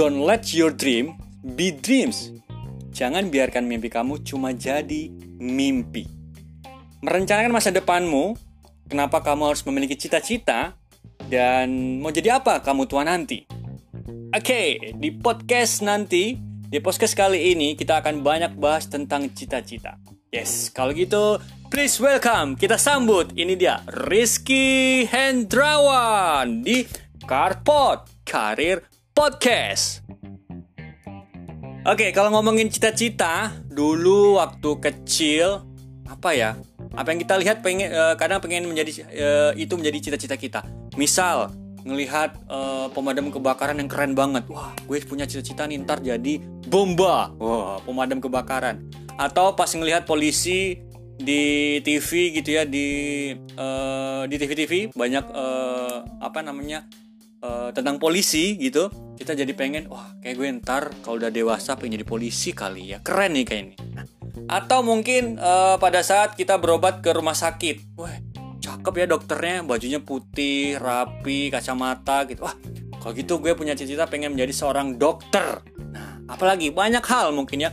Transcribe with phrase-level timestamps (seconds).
[0.00, 1.12] don't let your dream
[1.44, 2.32] be dreams.
[2.88, 6.08] Jangan biarkan mimpi kamu cuma jadi mimpi.
[7.04, 8.32] Merencanakan masa depanmu,
[8.88, 10.72] kenapa kamu harus memiliki cita-cita,
[11.28, 13.44] dan mau jadi apa kamu tua nanti.
[14.32, 20.00] Oke, okay, di podcast nanti, di podcast kali ini kita akan banyak bahas tentang cita-cita.
[20.32, 21.36] Yes, kalau gitu
[21.68, 26.88] please welcome kita sambut ini dia Rizky Hendrawan di
[27.26, 30.04] Carpot Karir Podcast.
[31.88, 35.64] Oke, kalau ngomongin cita-cita, dulu waktu kecil
[36.06, 36.50] apa ya?
[36.92, 40.60] Apa yang kita lihat pengen uh, kadang pengen menjadi uh, itu menjadi cita-cita kita.
[40.94, 41.50] Misal
[41.82, 44.44] ngelihat uh, pemadam kebakaran yang keren banget.
[44.52, 47.32] Wah, gue punya cita-cita nih ntar jadi bomba.
[47.40, 48.84] Wah, pemadam kebakaran.
[49.16, 50.80] Atau pas ngelihat polisi
[51.20, 52.88] di TV gitu ya di
[53.60, 56.88] uh, di TV-TV banyak uh, apa namanya
[57.44, 58.88] uh, tentang polisi gitu
[59.20, 63.04] kita jadi pengen wah kayak gue ntar kalau udah dewasa pengen jadi polisi kali ya
[63.04, 63.76] keren nih kayak ini.
[64.50, 68.10] Atau mungkin uh, pada saat kita berobat ke rumah sakit wah
[68.60, 72.48] cakep ya dokternya bajunya putih rapi kacamata gitu.
[72.48, 72.56] Wah
[73.00, 75.60] kalau gitu gue punya cita-cita pengen menjadi seorang dokter.
[75.92, 77.70] Nah apalagi banyak hal mungkin ya.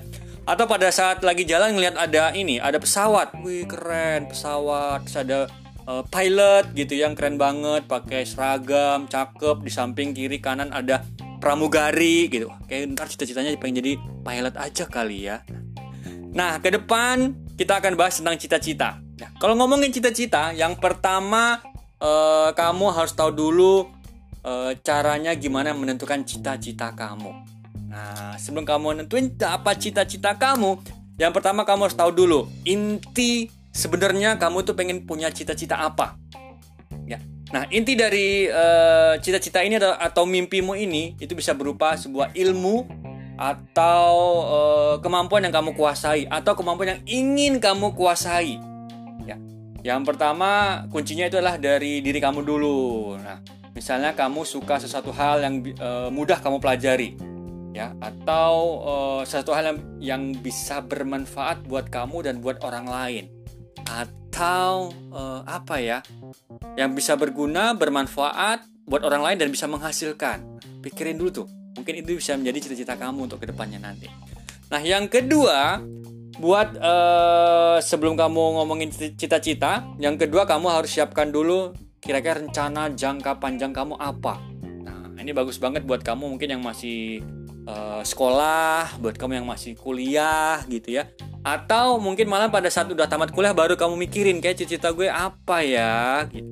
[0.47, 3.35] Atau pada saat lagi jalan ngelihat ada ini ada pesawat.
[3.43, 5.39] Wih keren pesawat terus ada
[5.87, 11.01] uh, pilot gitu yang keren banget pakai seragam cakep di samping kiri kanan ada
[11.39, 12.51] pramugari gitu.
[12.67, 15.41] Kayak ntar cita-citanya pengen jadi pilot aja kali ya.
[16.35, 19.01] Nah ke depan kita akan bahas tentang cita-cita.
[19.17, 21.57] Nah, kalau ngomongin cita-cita yang pertama
[21.97, 23.89] uh, kamu harus tahu dulu
[24.45, 27.33] uh, caranya gimana menentukan cita-cita kamu.
[27.89, 30.77] Nah sebelum kamu nentuin apa cita-cita kamu
[31.17, 36.17] yang pertama kamu harus tahu dulu inti sebenarnya kamu tuh pengen punya cita-cita apa?
[37.05, 37.21] Ya.
[37.53, 42.89] Nah inti dari uh, cita-cita ini atau, atau mimpimu ini itu bisa berupa sebuah ilmu
[43.37, 44.09] atau
[44.49, 48.57] uh, kemampuan yang kamu kuasai atau kemampuan yang ingin kamu kuasai.
[49.29, 49.37] Ya.
[49.85, 53.13] Yang pertama kuncinya itu adalah dari diri kamu dulu.
[53.21, 53.45] Nah
[53.77, 57.13] misalnya kamu suka sesuatu hal yang uh, mudah kamu pelajari
[57.77, 63.36] ya atau uh, sesuatu hal yang, yang bisa bermanfaat buat kamu dan buat orang lain
[63.85, 65.99] atau uh, apa ya
[66.77, 70.61] yang bisa berguna bermanfaat buat orang lain dan bisa menghasilkan.
[70.81, 74.09] Pikirin dulu tuh mungkin itu bisa menjadi cita-cita kamu untuk ke depannya nanti.
[74.73, 75.81] Nah yang kedua
[76.37, 83.41] buat uh, sebelum kamu ngomongin cita-cita yang kedua kamu harus siapkan dulu kira-kira rencana jangka
[83.41, 84.39] panjang kamu apa.
[84.85, 87.25] Nah ini bagus banget buat kamu mungkin yang masih
[87.67, 91.11] uh, sekolah buat kamu yang masih kuliah gitu ya
[91.47, 95.63] atau mungkin malah pada saat udah tamat kuliah baru kamu mikirin kayak cita-cita gue apa
[95.63, 96.43] ya gitu.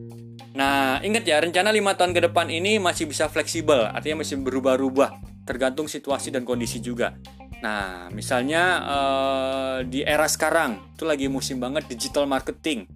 [0.56, 5.44] Nah, ingat ya, rencana lima tahun ke depan ini masih bisa fleksibel, artinya masih berubah-ubah,
[5.44, 7.12] tergantung situasi dan kondisi juga.
[7.60, 12.88] Nah, misalnya uh, di era sekarang, itu lagi musim banget digital marketing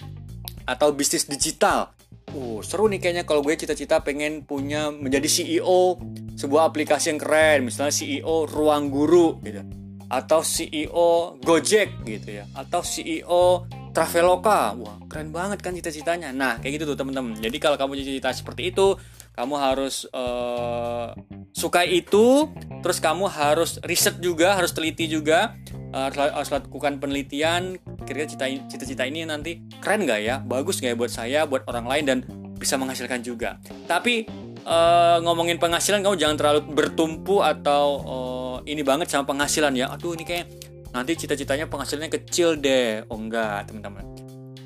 [0.64, 1.92] atau bisnis digital.
[2.32, 6.00] Uh, seru nih kayaknya kalau gue cita-cita pengen punya menjadi CEO
[6.40, 9.79] sebuah aplikasi yang keren, misalnya CEO Ruang Guru gitu
[10.10, 12.46] atau CEO Gojek gitu ya.
[12.58, 14.74] Atau CEO Traveloka.
[14.76, 16.34] Wah keren banget kan cita-citanya.
[16.34, 18.98] Nah kayak gitu tuh teman-teman jadi kalau kamu cita-cita seperti itu
[19.38, 21.14] kamu harus uh,
[21.54, 22.50] sukai itu.
[22.84, 25.56] Terus kamu harus riset juga harus teliti juga.
[25.90, 27.78] Uh, harus lakukan penelitian.
[28.06, 28.30] Kira-kira
[28.68, 30.36] cita-cita ini nanti keren nggak ya?
[30.42, 32.20] Bagus nggak ya buat saya buat orang lain dan
[32.60, 33.58] bisa menghasilkan juga.
[33.88, 34.28] Tapi
[34.70, 39.90] uh, ngomongin penghasilan kamu jangan terlalu bertumpu atau uh, ini banget sama penghasilan ya.
[39.90, 40.46] Aduh ini kayak
[40.94, 43.04] nanti cita-citanya penghasilannya kecil deh.
[43.10, 44.06] Oh enggak teman-teman.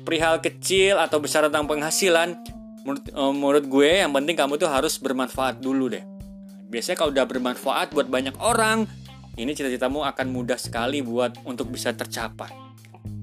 [0.04, 2.36] Perihal kecil atau besar tentang penghasilan
[2.84, 6.04] menurut, uh, menurut gue yang penting kamu tuh harus bermanfaat dulu deh.
[6.68, 8.84] Biasanya kalau udah bermanfaat buat banyak orang
[9.40, 12.52] ini cita-citamu akan mudah sekali buat untuk bisa tercapai.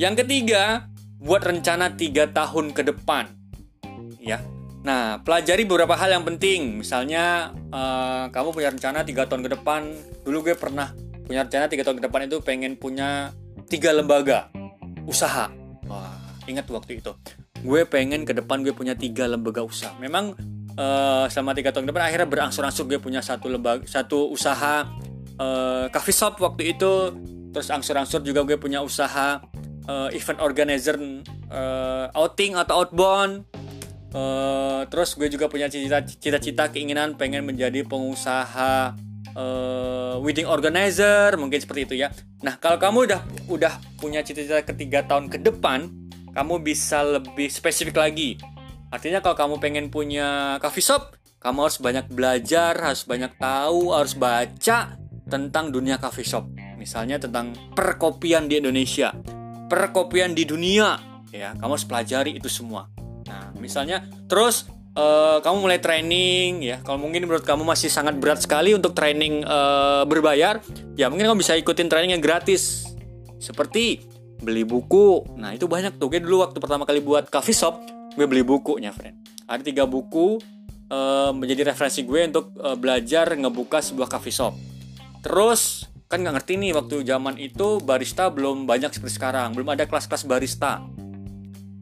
[0.02, 0.90] Yang ketiga
[1.22, 3.30] buat rencana tiga tahun ke depan.
[4.22, 4.41] Ya
[4.81, 6.81] Nah, pelajari beberapa hal yang penting.
[6.81, 9.81] Misalnya, uh, kamu punya rencana tiga tahun ke depan.
[10.25, 10.89] Dulu gue pernah
[11.25, 13.31] punya rencana tiga tahun ke depan itu pengen punya
[13.69, 14.49] tiga lembaga
[15.05, 15.53] usaha.
[15.85, 16.17] Wah,
[16.49, 17.13] ingat waktu itu.
[17.61, 19.93] Gue pengen ke depan gue punya tiga lembaga usaha.
[20.01, 20.33] Memang
[20.75, 24.89] uh, selama tiga tahun ke depan akhirnya berangsur-angsur gue punya satu lembaga, satu usaha
[25.37, 27.13] uh, coffee shop waktu itu.
[27.53, 29.45] Terus angsur-angsur juga gue punya usaha
[29.85, 30.97] uh, event organizer
[31.53, 33.45] uh, outing atau outbound
[34.11, 38.91] Uh, terus gue juga punya cita-cita keinginan pengen menjadi pengusaha
[39.40, 42.11] uh, wedding organizer mungkin seperti itu ya.
[42.43, 45.87] Nah kalau kamu udah udah punya cita-cita ketiga tahun ke depan,
[46.35, 48.35] kamu bisa lebih spesifik lagi.
[48.91, 54.11] Artinya kalau kamu pengen punya coffee shop, kamu harus banyak belajar, harus banyak tahu, harus
[54.19, 54.99] baca
[55.31, 56.52] tentang dunia coffee shop.
[56.75, 59.16] Misalnya tentang perkopian di Indonesia,
[59.72, 60.99] perkopian di dunia,
[61.31, 61.55] ya.
[61.55, 62.91] Kamu harus pelajari itu semua.
[63.61, 64.66] Nah, misalnya terus
[64.97, 66.81] uh, kamu mulai training ya.
[66.81, 70.58] Kalau mungkin menurut kamu masih sangat berat sekali untuk training uh, berbayar,
[70.97, 72.90] ya mungkin kamu bisa ikutin training yang gratis.
[73.37, 74.02] Seperti
[74.41, 75.37] beli buku.
[75.37, 76.09] Nah, itu banyak tuh.
[76.09, 77.85] Gue dulu waktu pertama kali buat coffee shop,
[78.17, 79.22] gue beli bukunya, friend.
[79.46, 80.41] Ada tiga buku
[80.90, 84.57] uh, menjadi referensi gue untuk uh, belajar ngebuka sebuah coffee shop.
[85.22, 89.85] Terus kan nggak ngerti nih waktu zaman itu barista belum banyak seperti sekarang, belum ada
[89.85, 90.81] kelas-kelas barista.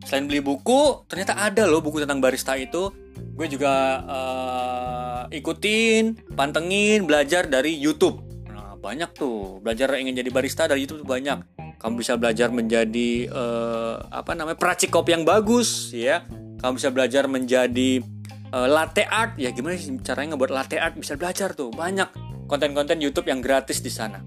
[0.09, 2.89] Selain beli buku, ternyata ada loh buku tentang barista itu.
[3.37, 8.17] Gue juga uh, ikutin, pantengin, belajar dari YouTube.
[8.49, 11.61] Nah banyak tuh belajar ingin jadi barista dari YouTube banyak.
[11.77, 16.25] Kamu bisa belajar menjadi uh, apa namanya peracik kopi yang bagus, ya.
[16.57, 18.01] Kamu bisa belajar menjadi
[18.49, 22.09] uh, latte art ya gimana sih caranya ngebuat latte art bisa belajar tuh banyak
[22.49, 24.21] konten-konten YouTube yang gratis di sana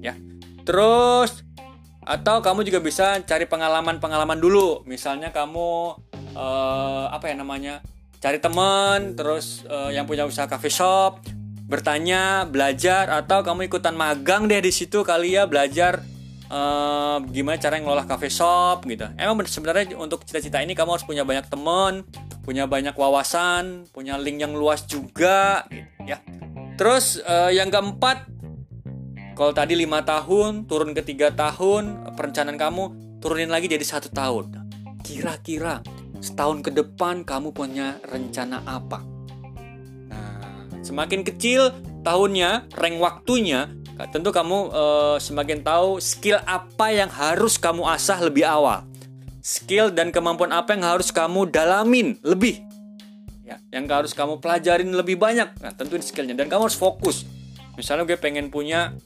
[0.00, 0.16] ya
[0.64, 1.45] terus
[2.06, 5.98] atau kamu juga bisa cari pengalaman-pengalaman dulu misalnya kamu
[6.38, 7.82] uh, apa ya namanya
[8.22, 11.20] cari teman terus uh, yang punya usaha cafe shop
[11.66, 15.98] bertanya belajar atau kamu ikutan magang deh di situ kali ya belajar
[16.46, 21.26] uh, gimana cara ngelola cafe shop gitu emang sebenarnya untuk cita-cita ini kamu harus punya
[21.26, 22.06] banyak teman
[22.46, 26.22] punya banyak wawasan, punya link yang luas juga, gitu, ya.
[26.78, 28.35] Terus uh, yang keempat,
[29.36, 32.84] kalau tadi lima tahun turun ke tiga tahun, perencanaan kamu
[33.20, 34.48] turunin lagi jadi satu tahun.
[35.04, 35.84] Kira-kira
[36.24, 39.04] setahun ke depan kamu punya rencana apa?
[40.08, 41.68] Nah, semakin kecil
[42.00, 43.68] tahunnya, rank waktunya,
[44.08, 48.88] tentu kamu uh, semakin tahu skill apa yang harus kamu asah lebih awal.
[49.44, 52.64] Skill dan kemampuan apa yang harus kamu dalamin lebih.
[53.44, 55.60] Ya yang harus kamu pelajarin lebih banyak.
[55.60, 56.32] Nah tentuin skillnya.
[56.32, 57.35] Dan kamu harus fokus
[57.76, 58.96] misalnya gue pengen punya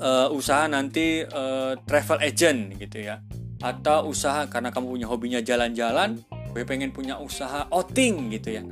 [0.00, 3.22] uh, usaha nanti uh, travel agent gitu ya
[3.62, 6.22] atau usaha karena kamu punya hobinya jalan-jalan
[6.56, 8.62] gue pengen punya usaha outing gitu ya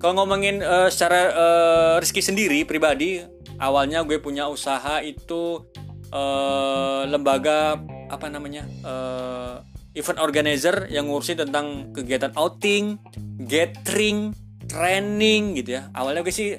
[0.00, 3.20] kalau ngomongin uh, secara uh, rezeki sendiri pribadi
[3.60, 5.68] awalnya gue punya usaha itu
[6.14, 7.76] uh, lembaga
[8.10, 9.60] apa namanya uh,
[9.94, 12.98] event organizer yang ngurusin tentang kegiatan outing,
[13.46, 14.30] gathering,
[14.70, 15.90] training gitu ya.
[15.94, 16.54] Awalnya gue sih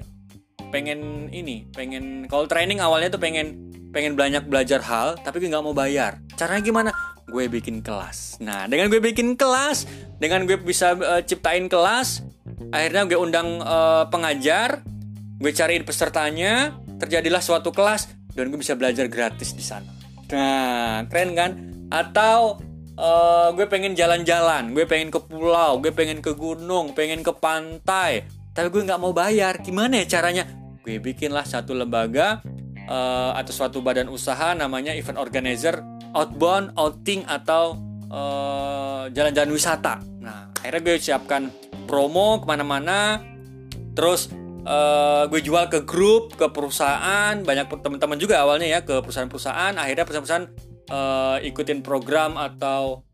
[0.72, 5.66] pengen ini, pengen kalau training awalnya tuh pengen pengen banyak belajar hal, tapi gue nggak
[5.68, 6.24] mau bayar.
[6.40, 6.90] Caranya gimana?
[7.28, 8.40] Gue bikin kelas.
[8.40, 9.86] Nah, dengan gue bikin kelas,
[10.18, 12.24] dengan gue bisa uh, ciptain kelas,
[12.72, 14.84] akhirnya gue undang uh, pengajar,
[15.38, 19.92] gue cariin pesertanya, terjadilah suatu kelas dan gue bisa belajar gratis di sana.
[20.32, 21.52] Nah, keren kan?
[21.92, 22.64] Atau
[22.96, 28.24] uh, gue pengen jalan-jalan, gue pengen ke pulau, gue pengen ke gunung, pengen ke pantai,
[28.56, 29.60] tapi gue nggak mau bayar.
[29.60, 30.61] Gimana ya caranya?
[30.82, 32.42] Gue bikinlah satu lembaga
[32.90, 35.82] uh, atau suatu badan usaha namanya event organizer,
[36.18, 37.78] outbound, outing atau
[38.12, 40.04] jalan eh, jalan-jalan wisata.
[40.20, 41.48] Nah, akhirnya gue siapkan
[41.88, 43.24] promo ke mana-mana,
[43.96, 44.28] terus
[44.68, 49.80] uh, gue jual ke grup, ke perusahaan, banyak teman-teman juga awalnya ya ke perusahaan-perusahaan.
[49.80, 50.48] Akhirnya perusahaan-perusahaan
[50.90, 53.06] uh, ikutin program atau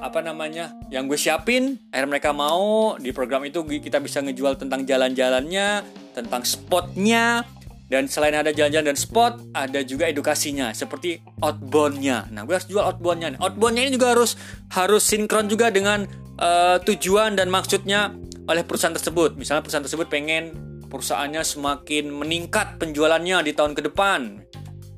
[0.00, 2.96] apa namanya yang gue siapin akhirnya mereka mau.
[2.96, 5.84] Di program itu kita bisa ngejual tentang jalan-jalannya
[6.16, 7.44] tentang spotnya.
[7.84, 12.32] Dan selain ada jalan-jalan dan spot ada juga edukasinya seperti outboundnya.
[12.32, 14.40] Nah gue harus jual outboundnya outboundnya ini juga harus
[14.72, 16.08] harus sinkron juga dengan
[16.40, 18.16] uh, tujuan dan maksudnya
[18.48, 19.36] oleh perusahaan tersebut.
[19.36, 20.56] Misalnya perusahaan tersebut pengen
[20.88, 24.43] perusahaannya semakin meningkat penjualannya di tahun ke depan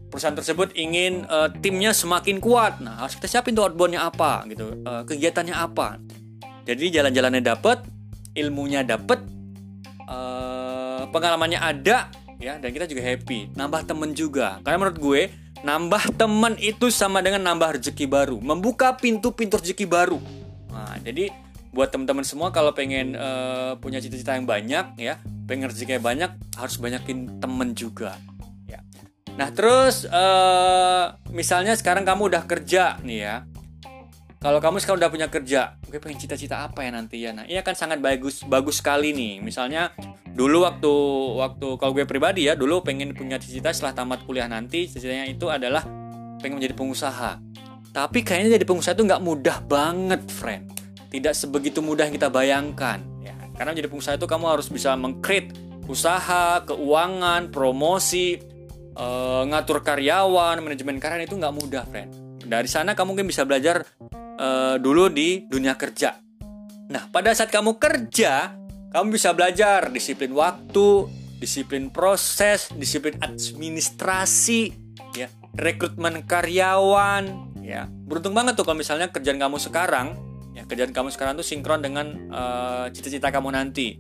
[0.08, 2.78] perusahaan tersebut ingin uh, timnya semakin kuat.
[2.80, 5.98] Nah, harus kita siapin tuh outboundnya apa gitu, uh, kegiatannya apa.
[6.66, 7.86] Jadi jalan-jalannya dapat,
[8.34, 9.22] ilmunya dapat,
[10.10, 12.10] uh, pengalamannya ada,
[12.42, 13.54] ya, dan kita juga happy.
[13.54, 14.58] Nambah temen juga.
[14.66, 15.20] Karena menurut gue,
[15.62, 20.18] nambah temen itu sama dengan nambah rezeki baru, membuka pintu-pintu rezeki baru.
[20.75, 21.30] Nah, jadi
[21.70, 26.30] buat teman-teman semua kalau pengen uh, punya cita-cita yang banyak, ya, pengen rezeki yang banyak,
[26.58, 28.18] harus banyakin temen juga.
[29.36, 33.36] Nah terus uh, misalnya sekarang kamu udah kerja nih ya.
[34.36, 37.32] Kalau kamu sekarang udah punya kerja, gue pengen cita-cita apa ya nanti ya?
[37.36, 39.44] Nah ini akan sangat bagus bagus sekali nih.
[39.44, 39.92] Misalnya
[40.32, 40.92] dulu waktu
[41.36, 45.48] waktu kalau gue pribadi ya dulu pengen punya cita-cita setelah tamat kuliah nanti cita-citanya itu
[45.52, 45.84] adalah
[46.40, 47.40] pengen menjadi pengusaha.
[47.92, 50.68] Tapi kayaknya jadi pengusaha itu nggak mudah banget, friend.
[51.08, 53.00] Tidak sebegitu mudah yang kita bayangkan.
[53.24, 55.56] Ya, karena menjadi pengusaha itu kamu harus bisa mengcreate
[55.88, 58.36] usaha, keuangan, promosi,
[58.96, 62.10] uh, ngatur karyawan, manajemen karyawan itu nggak mudah, friend.
[62.42, 63.84] Dari sana kamu mungkin bisa belajar
[64.40, 66.18] uh, dulu di dunia kerja.
[66.86, 68.54] Nah, pada saat kamu kerja,
[68.94, 71.10] kamu bisa belajar disiplin waktu,
[71.42, 74.70] disiplin proses, disiplin administrasi,
[75.18, 75.26] ya,
[75.58, 77.90] rekrutmen karyawan, ya.
[77.90, 80.14] Beruntung banget tuh kalau misalnya kerjaan kamu sekarang,
[80.54, 83.98] ya, kerjaan kamu sekarang tuh sinkron dengan uh, cita-cita kamu nanti.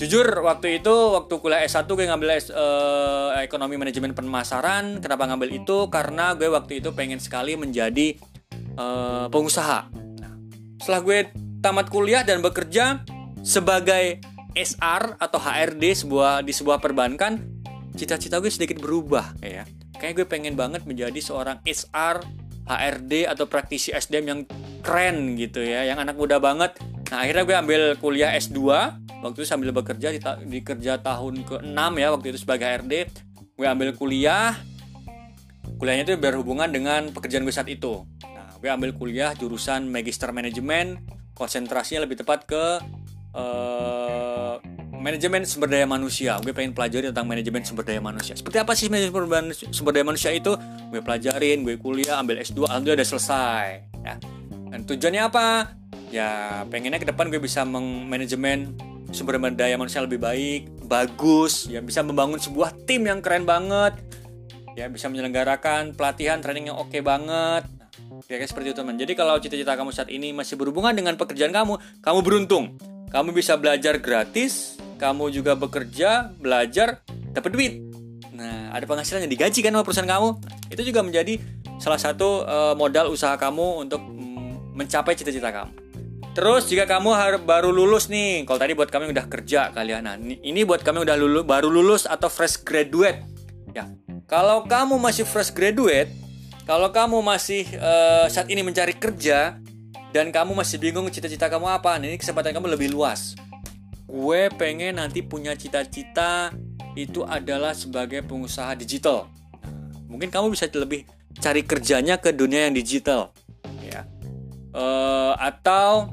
[0.00, 4.96] Jujur waktu itu waktu kuliah S1 gue ngambil uh, ekonomi manajemen pemasaran.
[4.96, 5.92] Kenapa ngambil itu?
[5.92, 8.16] Karena gue waktu itu pengen sekali menjadi
[8.80, 9.92] uh, pengusaha.
[9.92, 10.32] Nah,
[10.80, 11.18] setelah gue
[11.60, 13.04] tamat kuliah dan bekerja
[13.44, 14.24] sebagai
[14.56, 17.60] SR atau HRD sebuah di sebuah perbankan,
[17.92, 19.68] cita-cita gue sedikit berubah ya.
[20.00, 22.24] Kayak gue pengen banget menjadi seorang SR,
[22.64, 24.40] HRD atau praktisi SDM yang
[24.80, 26.72] keren gitu ya, yang anak muda banget.
[27.12, 28.56] Nah, akhirnya gue ambil kuliah S2
[29.20, 32.94] waktu itu sambil bekerja di, ta di kerja tahun ke-6 ya waktu itu sebagai HRD.
[33.56, 34.56] Gue ambil kuliah.
[35.76, 38.04] Kuliahnya itu berhubungan dengan pekerjaan gue saat itu.
[38.24, 41.00] Nah, gue ambil kuliah jurusan Magister Manajemen,
[41.32, 42.64] konsentrasinya lebih tepat ke
[43.32, 44.60] uh,
[45.00, 46.36] manajemen sumber daya manusia.
[46.44, 48.36] Gue pengen pelajari tentang manajemen sumber daya manusia.
[48.36, 50.52] Seperti apa sih manajemen sumber daya manusia itu?
[50.92, 53.66] Gue pelajarin, gue kuliah, ambil S2, alhamdulillah udah selesai.
[54.04, 54.14] Ya.
[54.70, 55.46] Dan tujuannya apa?
[56.12, 58.76] Ya pengennya ke depan gue bisa mengmanajemen
[59.10, 63.98] sumber daya manusia lebih baik, bagus, ya bisa membangun sebuah tim yang keren banget,
[64.74, 67.66] ya bisa menyelenggarakan pelatihan training yang oke okay banget.
[68.10, 68.96] Nah, kayak seperti itu teman.
[68.98, 72.78] Jadi kalau cita-cita kamu saat ini masih berhubungan dengan pekerjaan kamu, kamu beruntung
[73.10, 77.02] kamu bisa belajar gratis, kamu juga bekerja, belajar,
[77.34, 77.72] dapat duit.
[78.30, 80.28] Nah, ada penghasilan yang digaji kan sama perusahaan kamu.
[80.70, 81.42] Itu juga menjadi
[81.82, 85.79] salah satu uh, modal usaha kamu untuk mm, mencapai cita-cita kamu.
[86.40, 87.12] Terus jika kamu
[87.44, 90.08] baru lulus nih, kalau tadi buat kami udah kerja kalian.
[90.08, 93.20] Nah, ini buat kami udah lulus, baru lulus atau fresh graduate.
[93.76, 93.92] Ya,
[94.24, 96.08] kalau kamu masih fresh graduate,
[96.64, 99.60] kalau kamu masih uh, saat ini mencari kerja,
[100.16, 103.36] dan kamu masih bingung cita-cita kamu apa, nah, ini kesempatan kamu lebih luas.
[104.08, 106.56] Gue pengen nanti punya cita-cita
[106.96, 109.28] itu adalah sebagai pengusaha digital.
[110.08, 111.04] mungkin kamu bisa lebih
[111.36, 113.28] cari kerjanya ke dunia yang digital,
[113.84, 114.08] ya.
[114.72, 116.08] Uh, atau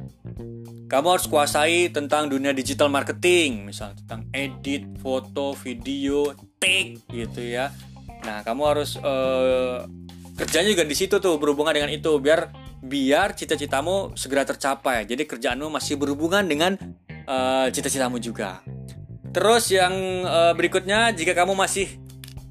[0.87, 6.31] kamu harus kuasai tentang dunia digital marketing, misalnya tentang edit, foto, video,
[6.63, 7.75] take gitu ya.
[8.23, 9.83] Nah, kamu harus uh,
[10.39, 15.03] kerjanya juga di situ tuh berhubungan dengan itu biar biar cita-citamu segera tercapai.
[15.03, 16.79] Jadi kerjaanmu masih berhubungan dengan
[17.27, 18.63] uh, cita-citamu juga.
[19.35, 21.99] Terus yang uh, berikutnya jika kamu masih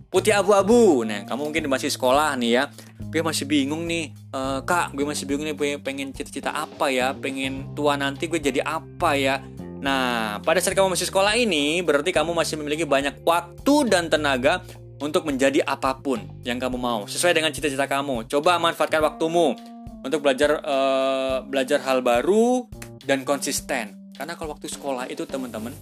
[0.08, 2.62] putih abu-abu, nah kamu mungkin masih sekolah nih ya,
[3.10, 7.74] gue masih bingung nih, uh, kak, gue masih bingung nih pengen cita-cita apa ya, pengen
[7.74, 9.42] tua nanti gue jadi apa ya.
[9.76, 14.64] Nah, pada saat kamu masih sekolah ini, berarti kamu masih memiliki banyak waktu dan tenaga
[14.96, 18.24] untuk menjadi apa pun yang kamu mau, sesuai dengan cita-cita kamu.
[18.26, 19.52] Coba manfaatkan waktumu
[20.00, 22.64] untuk belajar uh, belajar hal baru
[23.04, 24.14] dan konsisten.
[24.16, 25.76] Karena kalau waktu sekolah itu teman-teman,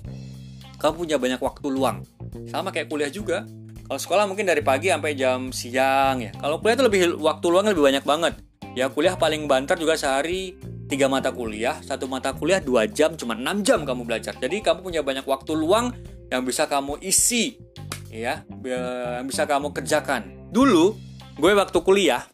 [0.82, 2.02] kamu punya banyak waktu luang.
[2.50, 3.46] Sama kayak kuliah juga.
[3.84, 6.32] Kalau sekolah mungkin dari pagi sampai jam siang ya.
[6.40, 8.34] Kalau kuliah itu lebih waktu luang lebih banyak banget.
[8.72, 10.56] Ya kuliah paling banter juga sehari
[10.88, 14.36] tiga mata kuliah, satu mata kuliah dua jam, cuma enam jam kamu belajar.
[14.40, 15.92] Jadi kamu punya banyak waktu luang
[16.32, 17.60] yang bisa kamu isi,
[18.08, 20.48] ya, yang bisa kamu kerjakan.
[20.48, 20.96] Dulu
[21.38, 22.24] gue waktu kuliah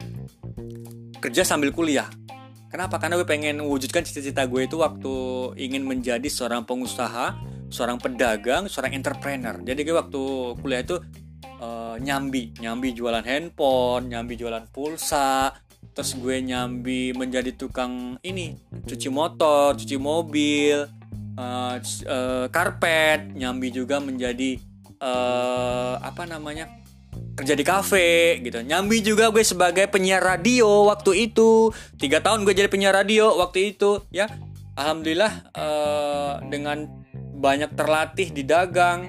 [1.21, 2.09] kerja sambil kuliah.
[2.71, 3.03] Kenapa?
[3.03, 5.15] Karena gue pengen mewujudkan cita-cita gue itu waktu
[5.59, 7.35] ingin menjadi seorang pengusaha,
[7.67, 9.59] seorang pedagang, seorang entrepreneur.
[9.59, 10.23] Jadi gue waktu
[10.63, 11.03] kuliah itu
[11.91, 15.51] uh, nyambi, nyambi jualan handphone, nyambi jualan pulsa,
[15.91, 18.55] terus gue nyambi menjadi tukang ini,
[18.87, 20.87] cuci motor, cuci mobil,
[21.35, 21.75] uh,
[22.07, 24.61] uh, karpet, nyambi juga menjadi
[25.03, 26.79] uh, apa namanya?
[27.11, 28.61] kerja di kafe gitu.
[28.61, 31.73] Nyambi juga gue sebagai penyiar radio waktu itu.
[31.97, 34.29] Tiga tahun gue jadi penyiar radio waktu itu ya.
[34.77, 36.85] Alhamdulillah uh, dengan
[37.41, 39.09] banyak terlatih di dagang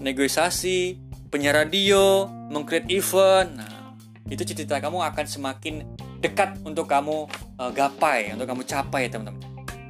[0.00, 3.56] negosiasi penyiar radio mengcreate event.
[3.56, 3.96] Nah
[4.28, 5.84] itu cita-cita kamu akan semakin
[6.20, 9.40] dekat untuk kamu uh, gapai untuk kamu capai teman-teman.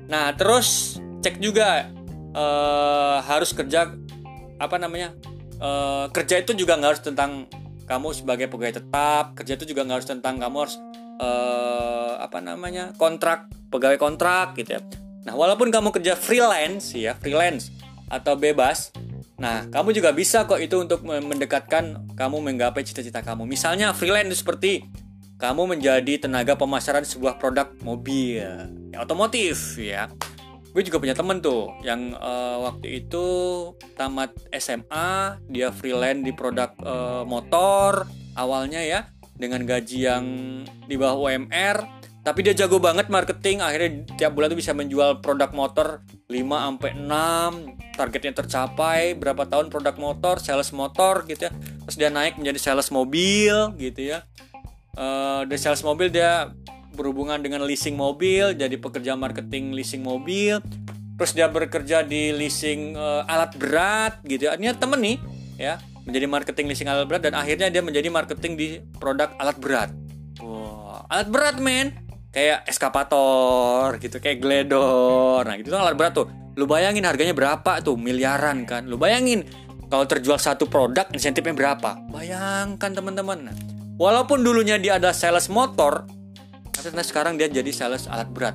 [0.07, 1.91] Nah terus cek juga
[2.35, 3.91] uh, harus kerja
[4.59, 5.15] apa namanya
[5.63, 7.47] uh, kerja itu juga nggak harus tentang
[7.89, 10.77] kamu sebagai pegawai tetap kerja itu juga nggak harus tentang kamu harus
[11.23, 14.81] uh, apa namanya kontrak pegawai kontrak gitu ya.
[15.25, 17.73] Nah walaupun kamu kerja freelance ya freelance
[18.09, 18.93] atau bebas
[19.39, 23.47] nah kamu juga bisa kok itu untuk mendekatkan kamu menggapai cita-cita kamu.
[23.47, 24.87] Misalnya freelance seperti
[25.39, 28.67] kamu menjadi tenaga pemasaran sebuah produk mobil ya,
[28.99, 30.11] otomotif ya.
[30.75, 33.27] Gue juga punya temen tuh yang uh, waktu itu
[33.95, 38.05] tamat SMA dia freelance di produk uh, motor
[38.35, 40.25] awalnya ya dengan gaji yang
[40.91, 41.98] di bawah UMR
[42.31, 46.91] tapi dia jago banget marketing akhirnya tiap bulan tuh bisa menjual produk motor 5 sampai
[46.99, 51.53] 6 targetnya tercapai berapa tahun produk motor sales motor gitu ya.
[51.89, 54.25] Terus dia naik menjadi sales mobil gitu ya.
[54.99, 56.53] Uh, dari sales mobil dia
[56.95, 60.61] berhubungan dengan leasing mobil jadi pekerja marketing leasing mobil.
[61.19, 64.55] Terus dia bekerja di leasing uh, alat berat gitu ya.
[64.55, 65.17] Ini temen nih
[65.59, 68.67] ya menjadi marketing leasing alat berat dan akhirnya dia menjadi marketing di
[68.97, 69.91] produk alat berat.
[70.39, 71.97] Wow alat berat men
[72.39, 75.43] kayak eskapator gitu kayak gledor.
[75.43, 76.31] Nah gitu tuh alat berat tuh.
[76.55, 78.87] Lu bayangin harganya berapa tuh miliaran kan?
[78.87, 79.43] Lu bayangin
[79.91, 81.99] kalau terjual satu produk insentifnya berapa?
[82.15, 83.51] Bayangkan teman-teman.
[83.51, 83.57] Nah,
[83.99, 86.07] walaupun dulunya dia ada sales motor
[86.71, 88.55] tapi sekarang dia jadi sales alat berat.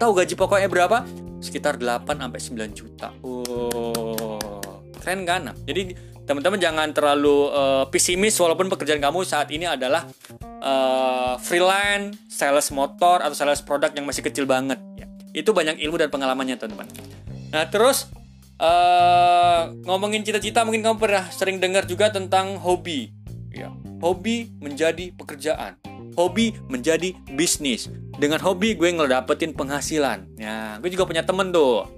[0.00, 1.04] Tahu gaji pokoknya berapa?
[1.44, 3.12] Sekitar 8 sampai 9 juta.
[3.20, 4.48] Oh
[5.04, 5.52] keren kan?
[5.52, 5.92] Nah, jadi
[6.28, 10.04] teman-teman jangan terlalu uh, pesimis walaupun pekerjaan kamu saat ini adalah
[10.60, 15.08] uh, freelance, sales motor atau sales produk yang masih kecil banget ya.
[15.32, 16.84] Itu banyak ilmu dan pengalamannya teman-teman.
[17.48, 18.12] Nah, terus
[18.60, 23.08] uh, ngomongin cita-cita mungkin kamu pernah sering dengar juga tentang hobi
[23.48, 23.72] ya.
[24.04, 25.80] Hobi menjadi pekerjaan.
[26.12, 27.88] Hobi menjadi bisnis.
[28.20, 30.28] Dengan hobi gue ngelapetin penghasilan.
[30.36, 31.88] Ya, gue juga punya temen tuh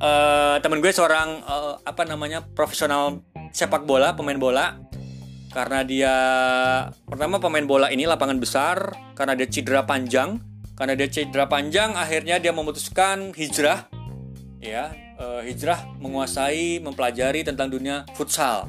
[0.00, 3.22] uh, temen gue seorang uh, apa namanya profesional
[3.52, 4.80] sepak bola pemain bola.
[5.52, 6.14] Karena dia
[7.08, 10.36] pertama pemain bola ini lapangan besar karena dia cedera panjang.
[10.76, 13.88] Karena dia cedera panjang akhirnya dia memutuskan hijrah.
[14.60, 18.68] Ya uh, hijrah menguasai mempelajari tentang dunia futsal.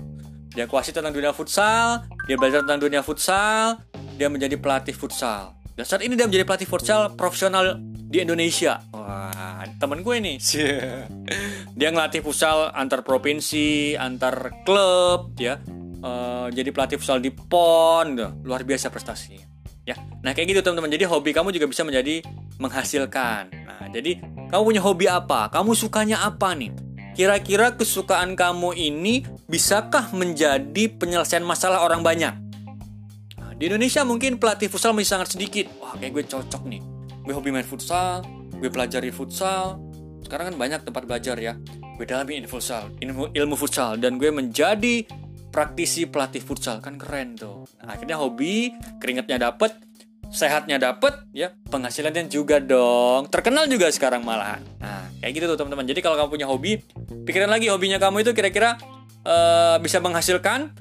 [0.55, 3.83] Dia kuasai tentang dunia futsal dia belajar tentang dunia futsal
[4.15, 5.53] dia menjadi pelatih futsal.
[5.77, 8.81] Dan saat ini dia menjadi pelatih futsal profesional di Indonesia.
[8.95, 9.36] Wah,
[9.77, 10.37] temen gue nih.
[11.77, 15.61] dia ngelatih futsal antar provinsi, antar klub, ya.
[15.97, 18.29] Uh, jadi pelatih futsal di PON, gitu.
[18.45, 19.45] luar biasa prestasinya.
[19.87, 20.91] Ya, nah kayak gitu teman-teman.
[20.91, 22.19] Jadi hobi kamu juga bisa menjadi
[22.59, 23.43] menghasilkan.
[23.63, 24.19] Nah, jadi
[24.51, 25.47] kamu punya hobi apa?
[25.47, 26.75] Kamu sukanya apa nih?
[27.15, 32.35] Kira-kira kesukaan kamu ini bisakah menjadi penyelesaian masalah orang banyak?
[33.57, 35.65] Di Indonesia mungkin pelatih futsal masih sangat sedikit.
[35.81, 36.81] Wah, kayak gue cocok nih.
[37.25, 38.21] Gue hobi main futsal,
[38.57, 39.79] gue pelajari futsal.
[40.25, 41.55] Sekarang kan banyak tempat belajar ya.
[41.97, 45.07] Gue dalami ilmu futsal, ilmu, ilmu futsal dan gue menjadi
[45.49, 47.65] praktisi pelatih futsal kan keren tuh.
[47.81, 48.69] Nah, akhirnya hobi,
[49.01, 49.73] keringatnya dapet,
[50.29, 53.31] sehatnya dapet, ya penghasilannya juga dong.
[53.31, 54.61] Terkenal juga sekarang malahan.
[54.77, 55.87] Nah, kayak gitu tuh teman-teman.
[55.89, 56.77] Jadi kalau kamu punya hobi,
[57.25, 58.77] pikirin lagi hobinya kamu itu kira-kira
[59.25, 60.75] uh, bisa menghasilkan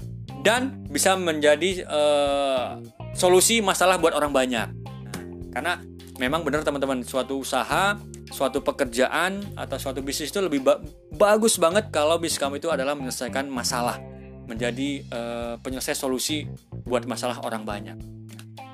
[0.45, 2.77] dan bisa menjadi uh,
[3.17, 4.69] solusi masalah buat orang banyak.
[4.77, 5.21] Nah,
[5.57, 5.73] karena
[6.17, 7.97] memang benar teman-teman suatu usaha,
[8.33, 10.81] suatu pekerjaan atau suatu bisnis itu lebih ba
[11.13, 14.01] bagus banget kalau bisnis kamu itu adalah menyelesaikan masalah,
[14.49, 16.49] menjadi uh, penyelesai solusi
[16.85, 17.97] buat masalah orang banyak.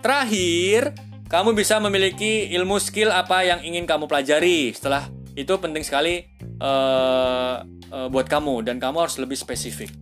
[0.02, 0.94] Terakhir,
[1.30, 4.74] kamu bisa memiliki ilmu skill apa yang ingin kamu pelajari.
[4.74, 5.06] Setelah
[5.38, 6.26] itu penting sekali
[6.58, 10.01] uh, uh, buat kamu dan kamu harus lebih spesifik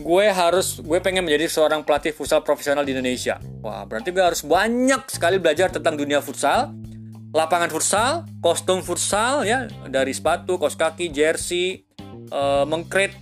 [0.00, 3.36] gue harus gue pengen menjadi seorang pelatih futsal profesional di Indonesia.
[3.60, 6.72] Wah, berarti gue harus banyak sekali belajar tentang dunia futsal,
[7.32, 11.84] lapangan futsal, kostum futsal ya, dari sepatu, kos kaki, jersey,
[12.32, 13.12] uh, mengkret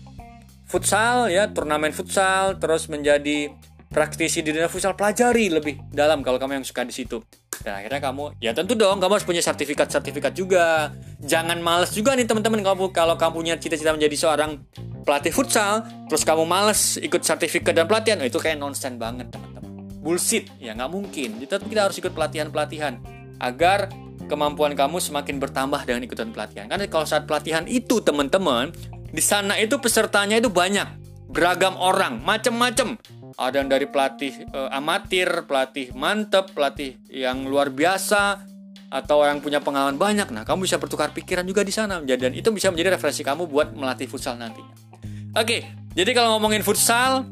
[0.70, 3.50] futsal ya, turnamen futsal, terus menjadi
[3.90, 7.18] praktisi di dunia futsal, pelajari lebih dalam kalau kamu yang suka di situ.
[7.60, 10.96] Dan akhirnya kamu, ya tentu dong, kamu harus punya sertifikat-sertifikat juga.
[11.20, 14.64] Jangan males juga nih teman-teman kamu kalau kamu punya cita-cita menjadi seorang
[15.02, 19.88] pelatih futsal, terus kamu males ikut sertifikat dan pelatihan, oh, itu kayak nonsen banget teman-teman.
[20.00, 21.40] Bullshit, ya nggak mungkin.
[21.40, 23.00] Tetap kita harus ikut pelatihan-pelatihan
[23.40, 23.92] agar
[24.28, 26.70] kemampuan kamu semakin bertambah dengan ikutan pelatihan.
[26.70, 28.72] Karena kalau saat pelatihan itu teman-teman,
[29.10, 30.86] di sana itu pesertanya itu banyak,
[31.28, 32.96] beragam orang, macem-macem.
[33.36, 38.46] Ada yang dari pelatih uh, amatir, pelatih mantep, pelatih yang luar biasa,
[38.90, 40.28] atau yang punya pengalaman banyak.
[40.34, 42.02] Nah, kamu bisa bertukar pikiran juga di sana.
[42.02, 44.89] Dan itu bisa menjadi referensi kamu buat melatih futsal nantinya.
[45.30, 45.62] Oke,
[45.94, 47.22] jadi kalau ngomongin futsal,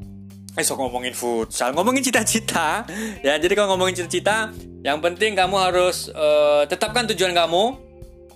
[0.54, 2.86] eh so ngomongin futsal, ngomongin cita-cita,
[3.26, 3.34] ya.
[3.42, 4.54] Jadi kalau ngomongin cita-cita,
[4.86, 7.74] yang penting kamu harus uh, tetapkan tujuan kamu,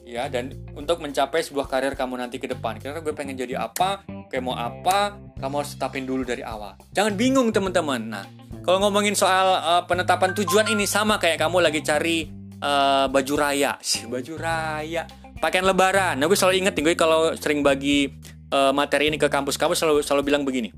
[0.02, 2.82] ya, dan untuk mencapai sebuah karir kamu nanti ke depan.
[2.82, 4.02] Kira-kira gue pengen jadi apa,
[4.34, 6.74] kayak mau apa, kamu harus tetapin dulu dari awal.
[6.90, 8.02] Jangan bingung teman-teman.
[8.02, 8.26] Nah,
[8.66, 12.26] kalau ngomongin soal uh, penetapan tujuan ini sama kayak kamu lagi cari
[12.58, 15.06] uh, baju raya, sih baju raya,
[15.38, 16.18] pakaian lebaran.
[16.18, 18.10] Nah, gue selalu inget nih, gue kalau sering bagi
[18.52, 20.70] uh, materi ini ke kampus kamu selalu selalu bilang begini.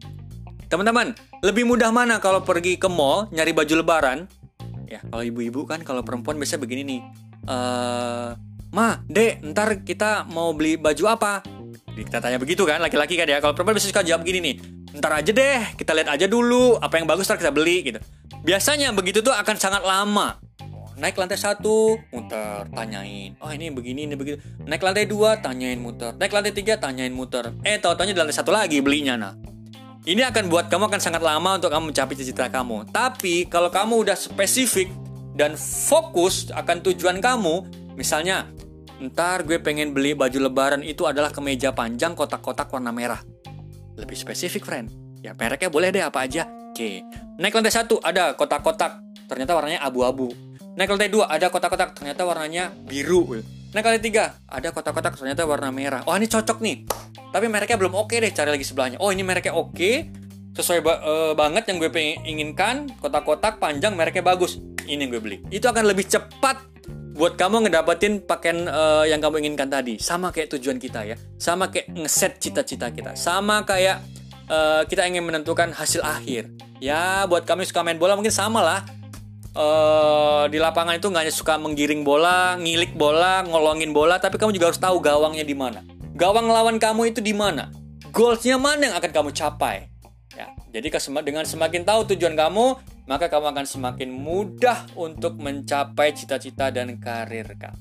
[0.71, 1.13] Teman-teman,
[1.45, 4.19] lebih mudah mana kalau pergi ke mall nyari baju lebaran?
[4.89, 7.01] Ya, kalau ibu-ibu kan kalau perempuan biasa begini nih.
[7.45, 8.33] Uh,
[8.75, 11.47] Ma, Dek, ntar kita mau beli baju apa?
[11.95, 13.39] Kita tanya begitu kan, laki-laki kan ya.
[13.39, 14.55] Kalau perempuan biasa suka jawab gini nih.
[14.99, 18.03] Ntar aja deh, kita lihat aja dulu apa yang bagus ntar kita beli gitu.
[18.43, 20.43] Biasanya begitu tuh akan sangat lama.
[20.95, 24.39] Naik lantai satu muter tanyain oh ini begini ini begitu.
[24.63, 26.15] Naik lantai dua tanyain muter.
[26.15, 27.51] Naik lantai tiga tanyain muter.
[27.67, 29.35] Eh tau taunya di lantai satu lagi belinya nah
[30.05, 32.93] ini akan buat kamu akan sangat lama untuk kamu mencapai cita-cita kamu.
[32.93, 34.93] Tapi kalau kamu udah spesifik
[35.33, 37.65] dan fokus akan tujuan kamu
[37.97, 38.45] misalnya
[39.01, 43.25] ntar gue pengen beli baju lebaran itu adalah kemeja panjang kotak-kotak warna merah.
[43.97, 44.93] Lebih spesifik friend.
[45.25, 46.45] Ya mereknya boleh deh apa aja.
[46.71, 47.01] Oke.
[47.41, 49.01] Naik lantai satu ada kotak-kotak.
[49.25, 53.39] Ternyata warnanya abu-abu naik lantai dua ada kotak-kotak ternyata warnanya biru.
[53.75, 56.03] Naik lantai tiga ada kotak-kotak ternyata warna merah.
[56.07, 56.87] Oh ini cocok nih.
[57.31, 58.99] Tapi mereknya belum oke deh cari lagi sebelahnya.
[58.99, 59.91] Oh ini mereknya oke.
[60.55, 64.63] Sesuai ba uh, banget yang gue pengen inginkan kotak-kotak panjang mereknya bagus.
[64.87, 65.39] Ini yang gue beli.
[65.51, 66.63] Itu akan lebih cepat
[67.15, 69.99] buat kamu ngedapetin pakaian uh, yang kamu inginkan tadi.
[69.99, 71.19] Sama kayak tujuan kita ya.
[71.39, 73.19] Sama kayak ngeset cita-cita kita.
[73.19, 74.03] Sama kayak
[74.51, 76.51] uh, kita ingin menentukan hasil akhir.
[76.79, 78.81] Ya buat kami suka main bola mungkin sama lah
[79.55, 84.55] uh, di lapangan itu nggak hanya suka menggiring bola ngilik bola ngolongin bola tapi kamu
[84.55, 85.81] juga harus tahu gawangnya di mana.
[86.15, 87.71] Gawang lawan kamu itu di mana?
[88.15, 89.91] Goalsnya mana yang akan kamu capai?
[90.35, 90.91] Ya, jadi
[91.23, 97.47] dengan semakin tahu tujuan kamu, maka kamu akan semakin mudah untuk mencapai cita-cita dan karir
[97.59, 97.79] kamu.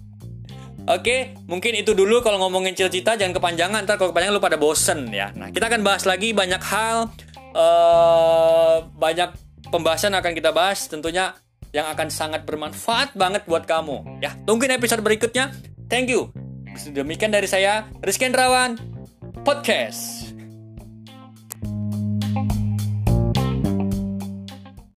[0.84, 5.08] Oke, mungkin itu dulu kalau ngomongin cita-cita jangan kepanjangan, ntar kalau kepanjangan lu pada bosen
[5.16, 5.32] ya.
[5.32, 7.08] Nah, kita akan bahas lagi banyak hal,
[7.56, 9.32] uh, banyak
[9.72, 10.92] pembahasan akan kita bahas.
[10.92, 11.32] Tentunya
[11.74, 14.22] yang akan sangat bermanfaat banget buat kamu.
[14.22, 15.52] Ya, tungguin episode berikutnya.
[15.90, 16.30] Thank you.
[16.94, 18.78] Demikian dari saya, Rizky Andrawan,
[19.42, 20.23] Podcast.